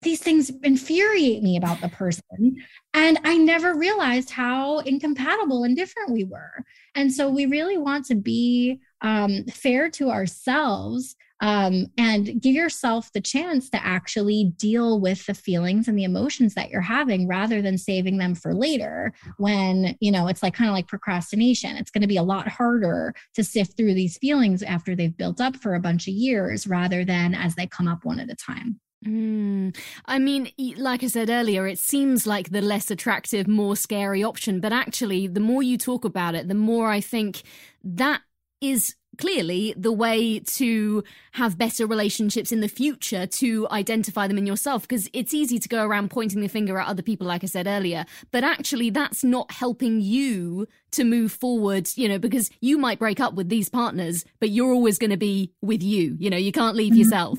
these 0.02 0.20
things 0.20 0.50
infuriate 0.62 1.42
me 1.42 1.56
about 1.56 1.80
the 1.80 1.88
person. 1.88 2.56
And 2.94 3.18
I 3.24 3.36
never 3.36 3.74
realized 3.74 4.30
how 4.30 4.78
incompatible 4.80 5.64
and 5.64 5.76
different 5.76 6.12
we 6.12 6.24
were. 6.24 6.64
And 6.94 7.12
so 7.12 7.28
we 7.28 7.46
really 7.46 7.78
want 7.78 8.06
to 8.06 8.14
be 8.14 8.80
um, 9.00 9.44
fair 9.44 9.90
to 9.90 10.10
ourselves 10.10 11.16
um, 11.40 11.86
and 11.98 12.40
give 12.40 12.54
yourself 12.54 13.12
the 13.12 13.20
chance 13.20 13.68
to 13.70 13.84
actually 13.84 14.52
deal 14.56 15.00
with 15.00 15.26
the 15.26 15.34
feelings 15.34 15.86
and 15.86 15.98
the 15.98 16.04
emotions 16.04 16.54
that 16.54 16.70
you're 16.70 16.80
having 16.80 17.28
rather 17.28 17.60
than 17.60 17.76
saving 17.76 18.16
them 18.16 18.34
for 18.34 18.54
later 18.54 19.12
when 19.36 19.96
you 20.00 20.10
know 20.10 20.28
it's 20.28 20.42
like 20.42 20.54
kind 20.54 20.70
of 20.70 20.74
like 20.74 20.88
procrastination 20.88 21.76
it's 21.76 21.90
going 21.90 22.00
to 22.00 22.08
be 22.08 22.16
a 22.16 22.22
lot 22.22 22.48
harder 22.48 23.14
to 23.34 23.44
sift 23.44 23.76
through 23.76 23.92
these 23.92 24.16
feelings 24.16 24.62
after 24.62 24.96
they've 24.96 25.16
built 25.16 25.40
up 25.40 25.56
for 25.56 25.74
a 25.74 25.80
bunch 25.80 26.08
of 26.08 26.14
years 26.14 26.66
rather 26.66 27.04
than 27.04 27.34
as 27.34 27.54
they 27.54 27.66
come 27.66 27.86
up 27.86 28.04
one 28.04 28.18
at 28.18 28.30
a 28.30 28.36
time 28.36 28.80
Mm. 29.04 29.76
I 30.06 30.18
mean, 30.18 30.50
like 30.76 31.02
I 31.02 31.08
said 31.08 31.30
earlier, 31.30 31.66
it 31.66 31.78
seems 31.78 32.26
like 32.26 32.50
the 32.50 32.62
less 32.62 32.90
attractive, 32.90 33.46
more 33.46 33.76
scary 33.76 34.24
option. 34.24 34.60
But 34.60 34.72
actually, 34.72 35.26
the 35.26 35.40
more 35.40 35.62
you 35.62 35.76
talk 35.76 36.04
about 36.04 36.34
it, 36.34 36.48
the 36.48 36.54
more 36.54 36.88
I 36.88 37.00
think 37.00 37.42
that 37.84 38.22
is 38.60 38.94
clearly 39.18 39.74
the 39.76 39.92
way 39.92 40.38
to 40.40 41.02
have 41.32 41.58
better 41.58 41.86
relationships 41.86 42.52
in 42.52 42.60
the 42.60 42.68
future 42.68 43.26
to 43.26 43.66
identify 43.70 44.26
them 44.26 44.38
in 44.38 44.46
yourself 44.46 44.82
because 44.82 45.08
it's 45.12 45.32
easy 45.32 45.58
to 45.58 45.68
go 45.68 45.84
around 45.84 46.10
pointing 46.10 46.40
the 46.40 46.48
finger 46.48 46.78
at 46.78 46.86
other 46.86 47.02
people 47.02 47.26
like 47.26 47.42
i 47.42 47.46
said 47.46 47.66
earlier 47.66 48.04
but 48.30 48.44
actually 48.44 48.90
that's 48.90 49.24
not 49.24 49.50
helping 49.50 50.00
you 50.00 50.66
to 50.90 51.04
move 51.04 51.32
forward 51.32 51.88
you 51.96 52.08
know 52.08 52.18
because 52.18 52.50
you 52.60 52.76
might 52.78 52.98
break 52.98 53.20
up 53.20 53.34
with 53.34 53.48
these 53.48 53.68
partners 53.68 54.24
but 54.38 54.50
you're 54.50 54.72
always 54.72 54.98
going 54.98 55.10
to 55.10 55.16
be 55.16 55.50
with 55.62 55.82
you 55.82 56.16
you 56.18 56.28
know 56.28 56.36
you 56.36 56.52
can't 56.52 56.76
leave 56.76 56.94
yourself 56.94 57.38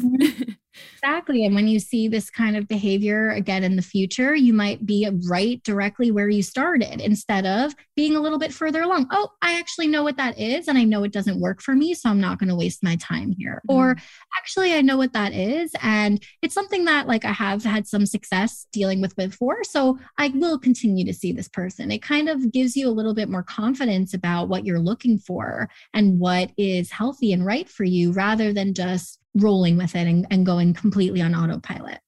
Exactly. 0.93 1.45
And 1.45 1.55
when 1.55 1.67
you 1.67 1.79
see 1.79 2.07
this 2.07 2.29
kind 2.29 2.57
of 2.57 2.67
behavior 2.67 3.31
again 3.31 3.63
in 3.63 3.75
the 3.75 3.81
future, 3.81 4.35
you 4.35 4.53
might 4.53 4.85
be 4.85 5.09
right 5.29 5.61
directly 5.63 6.11
where 6.11 6.29
you 6.29 6.41
started 6.41 7.01
instead 7.01 7.45
of 7.45 7.73
being 7.95 8.15
a 8.15 8.19
little 8.19 8.39
bit 8.39 8.53
further 8.53 8.81
along. 8.81 9.07
Oh, 9.11 9.29
I 9.41 9.59
actually 9.59 9.87
know 9.87 10.03
what 10.03 10.17
that 10.17 10.37
is 10.37 10.67
and 10.67 10.77
I 10.77 10.83
know 10.83 11.03
it 11.03 11.13
doesn't 11.13 11.39
work 11.39 11.61
for 11.61 11.75
me. 11.75 11.93
So 11.93 12.09
I'm 12.09 12.19
not 12.19 12.39
going 12.39 12.49
to 12.49 12.55
waste 12.55 12.83
my 12.83 12.95
time 12.97 13.33
here. 13.37 13.61
Mm-hmm. 13.69 13.77
Or 13.77 13.95
actually, 14.37 14.73
I 14.73 14.81
know 14.81 14.97
what 14.97 15.13
that 15.13 15.33
is. 15.33 15.71
And 15.81 16.23
it's 16.41 16.53
something 16.53 16.85
that 16.85 17.07
like 17.07 17.25
I 17.25 17.31
have 17.31 17.63
had 17.63 17.87
some 17.87 18.05
success 18.05 18.67
dealing 18.71 19.01
with 19.01 19.15
before. 19.15 19.63
So 19.63 19.99
I 20.17 20.29
will 20.29 20.57
continue 20.57 21.05
to 21.05 21.13
see 21.13 21.31
this 21.31 21.47
person. 21.47 21.91
It 21.91 22.01
kind 22.01 22.29
of 22.29 22.51
gives 22.51 22.75
you 22.75 22.87
a 22.87 22.91
little 22.91 23.13
bit 23.13 23.29
more 23.29 23.43
confidence 23.43 24.13
about 24.13 24.49
what 24.49 24.65
you're 24.65 24.79
looking 24.79 25.17
for 25.17 25.69
and 25.93 26.19
what 26.19 26.51
is 26.57 26.91
healthy 26.91 27.33
and 27.33 27.45
right 27.45 27.69
for 27.69 27.83
you 27.83 28.11
rather 28.11 28.53
than 28.53 28.73
just 28.73 29.19
rolling 29.37 29.77
with 29.77 29.95
it 29.95 30.07
and, 30.07 30.27
and 30.31 30.45
going 30.45 30.73
completely 30.73 31.21
on 31.21 31.35
autopilot. 31.35 31.99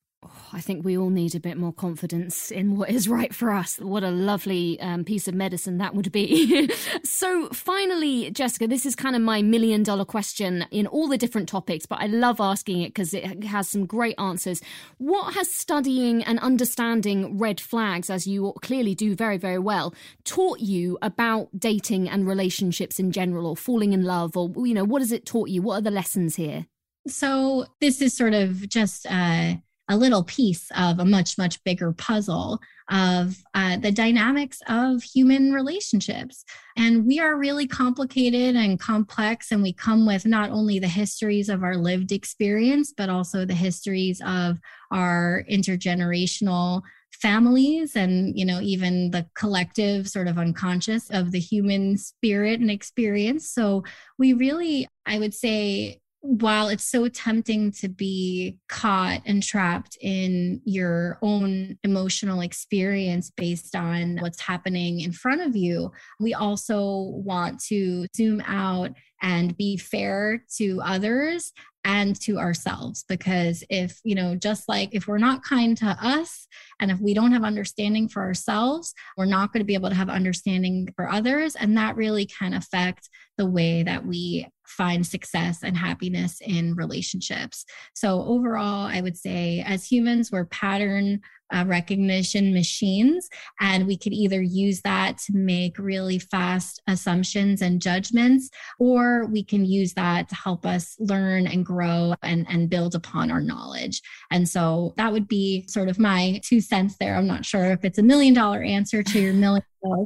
I 0.52 0.62
think 0.62 0.84
we 0.84 0.98
all 0.98 1.10
need 1.12 1.36
a 1.36 1.40
bit 1.40 1.58
more 1.58 1.72
confidence 1.72 2.50
in 2.50 2.76
what 2.76 2.90
is 2.90 3.08
right 3.08 3.34
for 3.34 3.52
us. 3.52 3.78
What 3.78 4.04
a 4.04 4.10
lovely 4.10 4.80
um, 4.80 5.04
piece 5.04 5.28
of 5.28 5.36
medicine 5.36 5.78
that 5.78 5.94
would 5.94 6.12
be. 6.12 6.72
so, 7.04 7.50
finally, 7.50 8.32
Jessica, 8.32 8.68
this 8.68 8.86
is 8.86 8.96
kind 8.96 9.16
of 9.16 9.22
my 9.22 9.42
million 9.42 9.84
dollar 9.84 10.06
question 10.06 10.66
in 10.72 10.88
all 10.88 11.08
the 11.08 11.18
different 11.18 11.50
topics, 11.50 11.86
but 11.86 12.02
I 12.02 12.08
love 12.08 12.42
asking 12.42 12.82
it 12.82 12.90
because 12.90 13.14
it 13.14 13.44
has 13.44 13.70
some 13.70 13.86
great 13.86 14.16
answers. 14.18 14.62
What 14.98 15.36
has 15.36 15.52
studying 15.52 16.24
and 16.24 16.40
understanding 16.40 17.38
red 17.38 17.62
flags, 17.62 18.10
as 18.10 18.26
you 18.26 18.54
clearly 18.62 18.96
do 18.96 19.16
very, 19.16 19.38
very 19.38 19.60
well, 19.60 19.94
taught 20.24 20.60
you 20.60 20.98
about 21.02 21.50
dating 21.58 22.10
and 22.10 22.28
relationships 22.28 23.00
in 23.00 23.12
general, 23.12 23.46
or 23.46 23.56
falling 23.56 23.94
in 23.94 24.04
love, 24.04 24.36
or, 24.36 24.52
you 24.66 24.74
know, 24.74 24.84
what 24.84 25.02
has 25.02 25.12
it 25.12 25.26
taught 25.26 25.50
you? 25.50 25.62
What 25.62 25.80
are 25.80 25.82
the 25.82 25.92
lessons 25.92 26.38
here? 26.38 26.66
So, 27.10 27.66
this 27.82 28.02
is 28.02 28.16
sort 28.16 28.34
of 28.34 28.68
just, 28.70 29.06
uh, 29.10 29.56
a 29.90 29.98
little 29.98 30.24
piece 30.24 30.70
of 30.78 31.00
a 31.00 31.06
much, 31.06 31.38
much 31.38 31.62
bigger 31.64 31.92
puzzle 31.92 32.60
of 32.92 33.36
uh, 33.56 33.78
the 33.78 33.92
dynamics 33.92 34.60
of 34.68 35.02
human 35.02 35.52
relationships. 35.52 36.46
And 36.78 37.06
we 37.06 37.20
are 37.20 37.36
really 37.36 37.68
complicated 37.68 38.56
and 38.56 38.80
complex, 38.80 39.52
and 39.52 39.64
we 39.64 39.74
come 39.74 40.06
with 40.06 40.26
not 40.26 40.52
only 40.52 40.78
the 40.78 40.88
histories 40.88 41.50
of 41.50 41.64
our 41.64 41.76
lived 41.76 42.12
experience, 42.12 42.94
but 42.96 43.10
also 43.10 43.46
the 43.46 43.56
histories 43.56 44.22
of 44.26 44.60
our 44.92 45.44
intergenerational 45.52 46.84
families 47.12 47.96
and 47.96 48.38
you 48.38 48.46
know 48.46 48.62
even 48.62 49.12
the 49.12 49.26
collective 49.34 50.08
sort 50.08 50.28
of 50.28 50.38
unconscious 50.38 51.10
of 51.10 51.32
the 51.32 51.40
human 51.40 51.98
spirit 51.98 52.62
and 52.62 52.72
experience 52.72 53.52
so 53.52 53.84
we 54.18 54.32
really 54.32 54.88
i 55.06 55.20
would 55.20 55.34
say 55.34 56.00
while 56.22 56.68
it's 56.68 56.84
so 56.84 57.08
tempting 57.08 57.72
to 57.72 57.88
be 57.88 58.58
caught 58.68 59.22
and 59.26 59.42
trapped 59.42 59.98
in 60.02 60.62
your 60.66 61.18
own 61.22 61.78
emotional 61.84 62.42
experience 62.42 63.32
based 63.32 63.76
on 63.76 64.18
what's 64.20 64.42
happening 64.42 65.00
in 65.00 65.14
front 65.14 65.42
of 65.42 65.56
you, 65.56 65.92
we 66.20 66.34
also 66.34 67.12
want 67.24 67.62
to 67.62 68.06
zoom 68.16 68.42
out 68.46 68.92
and 69.22 69.56
be 69.56 69.78
fair 69.78 70.44
to 70.58 70.82
others 70.84 71.54
and 71.86 72.20
to 72.20 72.38
ourselves. 72.38 73.06
Because 73.08 73.64
if 73.70 74.00
you 74.04 74.14
know 74.14 74.36
just 74.36 74.68
like 74.68 74.90
if 74.92 75.08
we're 75.08 75.18
not 75.18 75.44
kind 75.44 75.78
to 75.78 75.98
us 76.02 76.48
and 76.82 76.92
if 76.92 77.00
we 77.00 77.14
don't 77.14 77.32
have 77.32 77.44
understanding 77.46 78.10
for 78.10 78.22
ourselves 78.22 78.94
we're 79.16 79.26
not 79.26 79.54
going 79.54 79.62
to 79.62 79.66
be 79.66 79.74
able 79.74 79.90
to 79.90 79.96
have 79.96 80.10
understanding 80.10 80.90
for 80.98 81.10
others. 81.10 81.56
And 81.56 81.78
that 81.78 81.96
really 81.96 82.26
can 82.26 82.54
affect 82.54 83.10
the 83.38 83.50
way 83.50 83.84
that 83.84 84.06
we 84.06 84.48
find 84.70 85.06
success 85.06 85.64
and 85.64 85.78
happiness 85.78 86.42
in 86.42 86.76
relationships 86.76 87.66
so 87.94 88.24
overall 88.24 88.88
i 88.88 89.02
would 89.02 89.18
say 89.18 89.64
as 89.66 89.86
humans 89.86 90.32
we're 90.32 90.46
pattern 90.46 91.20
uh, 91.54 91.64
recognition 91.68 92.54
machines. 92.54 93.30
And 93.60 93.88
we 93.88 93.98
could 93.98 94.14
either 94.14 94.42
use 94.42 94.82
that 94.82 95.18
to 95.20 95.34
make 95.36 95.78
really 95.80 96.20
fast 96.20 96.82
assumptions 96.88 97.62
and 97.62 97.82
judgments, 97.82 98.50
or 98.78 99.26
we 99.28 99.44
can 99.44 99.66
use 99.66 99.94
that 99.94 100.30
to 100.30 100.36
help 100.36 100.66
us 100.66 100.96
learn 101.00 101.48
and 101.48 101.66
grow 101.66 102.14
and, 102.22 102.46
and 102.50 102.70
build 102.70 102.96
upon 102.96 103.32
our 103.32 103.42
knowledge. 103.42 104.02
And 104.32 104.48
so 104.48 104.94
that 104.98 105.12
would 105.12 105.28
be 105.28 105.66
sort 105.68 105.90
of 105.90 106.00
my 106.00 106.40
two 106.44 106.62
cents 106.62 106.96
there. 107.00 107.16
I'm 107.16 107.28
not 107.28 107.46
sure 107.46 107.66
if 107.66 107.84
it's 107.84 107.98
a 107.98 108.04
million 108.04 108.34
dollar 108.34 108.62
answer 108.62 109.04
to 109.04 109.20
your 109.20 109.34
million 109.34 109.64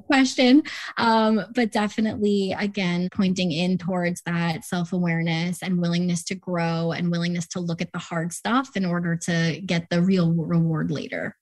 question. 0.07 0.63
Um, 0.97 1.41
but 1.53 1.71
definitely, 1.71 2.55
again, 2.57 3.09
pointing 3.11 3.51
in 3.51 3.77
towards 3.77 4.21
that 4.23 4.65
self 4.65 4.93
awareness 4.93 5.61
and 5.61 5.81
willingness 5.81 6.23
to 6.25 6.35
grow 6.35 6.91
and 6.91 7.11
willingness 7.11 7.47
to 7.49 7.59
look 7.59 7.81
at 7.81 7.91
the 7.91 7.99
hard 7.99 8.33
stuff 8.33 8.75
in 8.75 8.85
order 8.85 9.15
to 9.15 9.61
get 9.65 9.89
the 9.89 10.01
real 10.01 10.31
reward 10.33 10.91
later. 10.91 11.35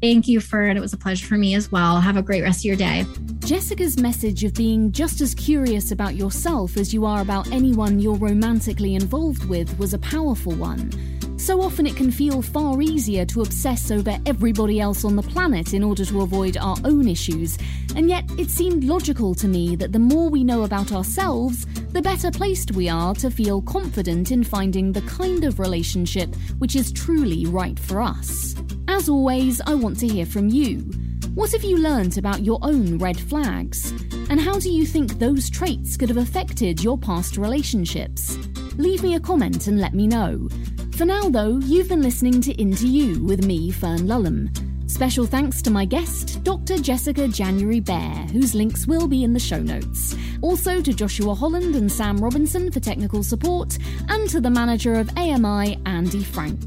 Thank 0.01 0.27
you, 0.27 0.41
Fern. 0.41 0.75
It 0.75 0.81
was 0.81 0.91
a 0.91 0.97
pleasure 0.97 1.25
for 1.25 1.37
me 1.37 1.55
as 1.55 1.71
well. 1.71 2.01
Have 2.01 2.17
a 2.17 2.21
great 2.21 2.41
rest 2.41 2.59
of 2.59 2.65
your 2.65 2.75
day. 2.75 3.05
Jessica's 3.39 3.97
message 3.97 4.43
of 4.43 4.53
being 4.53 4.91
just 4.91 5.21
as 5.21 5.33
curious 5.33 5.93
about 5.93 6.15
yourself 6.15 6.75
as 6.75 6.93
you 6.93 7.05
are 7.05 7.21
about 7.21 7.49
anyone 7.53 7.99
you're 7.99 8.15
romantically 8.15 8.95
involved 8.95 9.45
with 9.45 9.79
was 9.79 9.93
a 9.93 9.99
powerful 9.99 10.51
one. 10.55 11.12
So 11.43 11.61
often 11.61 11.85
it 11.85 11.97
can 11.97 12.09
feel 12.09 12.41
far 12.41 12.81
easier 12.81 13.25
to 13.25 13.41
obsess 13.41 13.91
over 13.91 14.17
everybody 14.25 14.79
else 14.79 15.03
on 15.03 15.17
the 15.17 15.21
planet 15.21 15.73
in 15.73 15.83
order 15.83 16.05
to 16.05 16.21
avoid 16.21 16.55
our 16.55 16.77
own 16.85 17.05
issues, 17.09 17.57
and 17.97 18.07
yet 18.07 18.23
it 18.39 18.49
seemed 18.49 18.85
logical 18.85 19.35
to 19.35 19.49
me 19.49 19.75
that 19.75 19.91
the 19.91 19.99
more 19.99 20.29
we 20.29 20.45
know 20.45 20.63
about 20.63 20.93
ourselves, 20.93 21.65
the 21.91 22.01
better 22.01 22.31
placed 22.31 22.71
we 22.71 22.87
are 22.87 23.13
to 23.15 23.29
feel 23.29 23.61
confident 23.61 24.31
in 24.31 24.41
finding 24.41 24.93
the 24.93 25.01
kind 25.01 25.43
of 25.43 25.59
relationship 25.59 26.33
which 26.59 26.77
is 26.77 26.93
truly 26.93 27.45
right 27.45 27.77
for 27.77 28.01
us. 28.01 28.55
As 28.87 29.09
always, 29.09 29.59
I 29.67 29.73
want 29.73 29.99
to 29.99 30.07
hear 30.07 30.25
from 30.25 30.47
you. 30.47 30.77
What 31.35 31.51
have 31.51 31.65
you 31.65 31.77
learned 31.77 32.17
about 32.17 32.45
your 32.45 32.59
own 32.61 32.99
red 32.99 33.19
flags? 33.19 33.91
And 34.29 34.39
how 34.39 34.59
do 34.59 34.71
you 34.71 34.85
think 34.85 35.19
those 35.19 35.49
traits 35.49 35.97
could 35.97 36.07
have 36.07 36.17
affected 36.17 36.81
your 36.81 36.97
past 36.97 37.35
relationships? 37.35 38.37
Leave 38.77 39.03
me 39.03 39.15
a 39.15 39.19
comment 39.19 39.67
and 39.67 39.81
let 39.81 39.93
me 39.93 40.07
know. 40.07 40.47
For 40.97 41.05
now, 41.05 41.27
though, 41.27 41.57
you've 41.57 41.89
been 41.89 42.03
listening 42.03 42.39
to 42.41 42.61
Into 42.61 42.87
You 42.87 43.23
with 43.23 43.43
me, 43.45 43.71
Fern 43.71 44.01
Lulham. 44.01 44.49
Special 44.87 45.25
thanks 45.25 45.59
to 45.63 45.71
my 45.71 45.85
guest, 45.85 46.43
Dr. 46.43 46.77
Jessica 46.77 47.27
January 47.27 47.81
Behr, 47.81 48.29
whose 48.29 48.53
links 48.53 48.85
will 48.85 49.07
be 49.07 49.23
in 49.23 49.33
the 49.33 49.39
show 49.39 49.59
notes. 49.59 50.15
Also 50.43 50.83
to 50.83 50.93
Joshua 50.93 51.33
Holland 51.33 51.75
and 51.75 51.91
Sam 51.91 52.17
Robinson 52.17 52.71
for 52.71 52.79
technical 52.79 53.23
support, 53.23 53.79
and 54.07 54.29
to 54.29 54.39
the 54.39 54.51
manager 54.51 54.93
of 54.93 55.09
AMI, 55.17 55.79
Andy 55.87 56.23
Frank. 56.23 56.59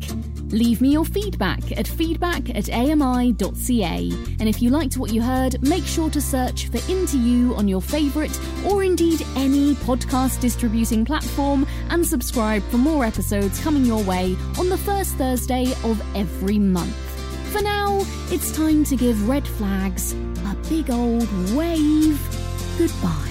Leave 0.50 0.80
me 0.80 0.90
your 0.90 1.04
feedback 1.04 1.76
at 1.76 1.88
feedback 1.88 2.54
at 2.54 2.70
ami.ca. 2.70 4.10
And 4.38 4.48
if 4.48 4.62
you 4.62 4.70
liked 4.70 4.96
what 4.96 5.12
you 5.12 5.20
heard, 5.20 5.60
make 5.62 5.84
sure 5.84 6.10
to 6.10 6.20
search 6.20 6.68
for 6.68 6.78
Into 6.90 7.18
You 7.18 7.54
on 7.56 7.66
your 7.66 7.82
favourite 7.82 8.38
or 8.66 8.84
indeed 8.84 9.22
any 9.34 9.74
podcast 9.74 10.40
distributing 10.40 11.04
platform 11.04 11.66
and 11.90 12.06
subscribe 12.06 12.62
for 12.64 12.78
more 12.78 13.04
episodes 13.04 13.60
coming 13.60 13.84
your 13.84 14.02
way 14.04 14.36
on 14.58 14.68
the 14.68 14.78
first 14.78 15.14
Thursday 15.16 15.72
of 15.84 16.00
every 16.16 16.58
month. 16.58 16.96
For 17.52 17.62
now, 17.62 18.00
it's 18.28 18.54
time 18.56 18.84
to 18.84 18.96
give 18.96 19.28
red 19.28 19.46
flags 19.46 20.14
a 20.44 20.54
big 20.68 20.90
old 20.90 21.28
wave 21.54 22.20
goodbye. 22.78 23.25